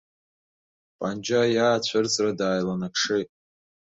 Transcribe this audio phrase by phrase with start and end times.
[0.97, 3.29] Панџьа иаацәырҵра дааиланакшеит.